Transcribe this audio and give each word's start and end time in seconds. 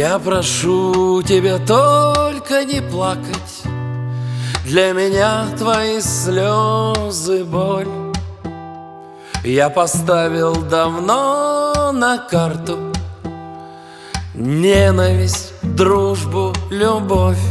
Я 0.00 0.18
прошу 0.18 1.22
тебя 1.22 1.58
только 1.58 2.64
не 2.64 2.80
плакать. 2.80 3.62
Для 4.64 4.94
меня 4.94 5.44
твои 5.58 6.00
слезы 6.00 7.44
боль. 7.44 7.86
Я 9.44 9.68
поставил 9.68 10.56
давно 10.56 11.92
на 11.92 12.16
карту 12.16 12.78
Ненависть, 14.32 15.52
дружбу, 15.60 16.54
любовь. 16.70 17.44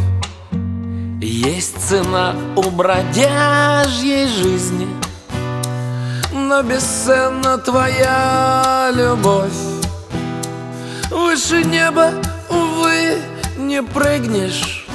Есть 1.22 1.78
цена 1.88 2.34
у 2.56 2.64
бродяжьей 2.72 4.28
жизни 4.28 4.88
Но 6.34 6.64
бесценна 6.64 7.60
твоя 7.60 8.90
любовь. 8.92 9.54
Выше 11.12 11.64
неба, 11.64 12.12
не 13.80 13.88
прыгнешь 13.88 14.86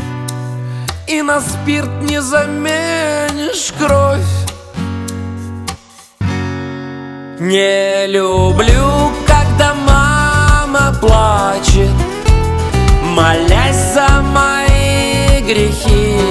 И 1.09 1.23
на 1.23 1.41
спирт 1.41 2.02
не 2.02 2.20
заменишь 2.20 3.73
кровь. 3.79 4.20
Не 7.41 8.06
люблю, 8.06 9.11
когда 9.27 9.75
мама 9.75 10.95
плачет 11.01 11.91
Молясь 13.17 13.95
за 13.95 14.23
мои 14.23 15.41
грехи 15.42 16.23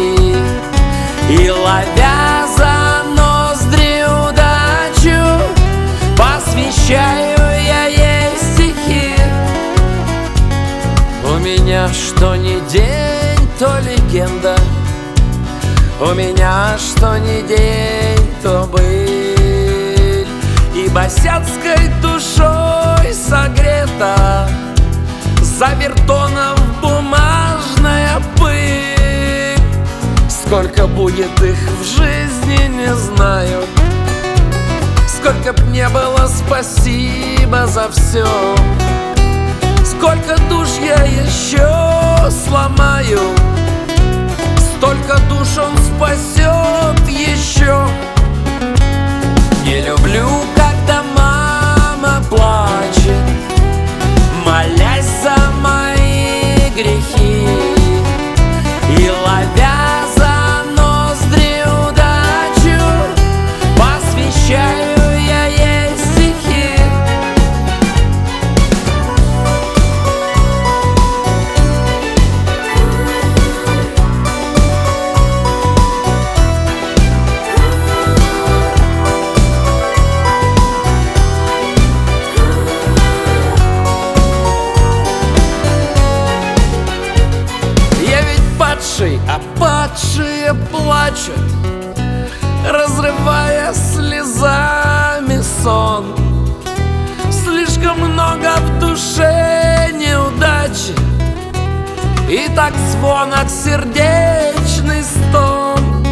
меня 11.74 11.90
что 11.92 12.36
ни 12.36 12.60
день, 12.70 13.50
то 13.58 13.80
легенда. 13.80 14.56
У 16.00 16.14
меня 16.14 16.78
что 16.78 17.18
ни 17.18 17.42
день, 17.48 18.32
то 18.44 18.70
быль. 18.72 20.28
И 20.76 20.88
босяцкой 20.90 21.90
душой 22.00 23.12
согрета 23.12 24.48
За 25.42 25.70
вертоном 25.74 26.58
бумажная 26.80 28.22
пыль. 28.38 29.58
Сколько 30.30 30.86
будет 30.86 31.42
их 31.42 31.58
в 31.58 31.84
жизни, 31.84 32.68
не 32.68 32.94
знаю. 32.94 33.64
Сколько 35.08 35.54
б 35.54 35.72
не 35.72 35.90
было 35.90 36.28
спасибо 36.28 37.66
за 37.66 37.90
все 37.90 38.28
Сколько 40.04 40.36
душ 40.50 40.68
я 40.82 41.02
еще 41.06 42.30
сломаю? 42.30 43.22
Столько 44.76 45.18
душ 45.30 45.58
он 45.58 45.78
спасет 45.78 46.43
падший, 88.94 89.20
а 89.28 89.40
падшие 89.60 90.54
плачут 90.72 91.34
Разрывая 92.70 93.74
слезами 93.74 95.42
сон. 95.64 96.16
Слишком 97.32 98.00
много 98.00 98.56
в 98.58 98.80
душе 98.80 99.90
неудачи 99.94 100.96
И 102.30 102.50
так 102.56 102.74
звонок 102.92 103.50
сердечный 103.50 105.04
стон. 105.04 106.04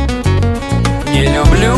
Не 1.08 1.28
люблю, 1.28 1.78